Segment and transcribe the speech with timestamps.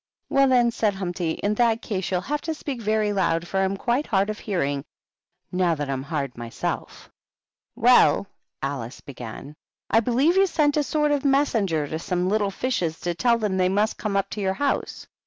[0.29, 3.63] "Well, then," said Humpty, "in that case you'll have to speak very loud, for I
[3.65, 4.83] am quite hard of hearing,
[5.51, 7.11] now that I'm hard myself."
[7.75, 8.25] "Well,"
[8.63, 9.53] Alice began,
[9.91, 13.57] "I believe you sent a sort of messenger to some little fishes, to tell them
[13.57, 15.05] they must come up to your house.